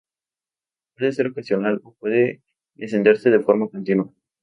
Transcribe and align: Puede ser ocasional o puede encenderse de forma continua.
Puede 0.97 1.11
ser 1.11 1.27
ocasional 1.27 1.79
o 1.83 1.93
puede 1.93 2.41
encenderse 2.75 3.29
de 3.29 3.39
forma 3.41 3.69
continua. 3.69 4.11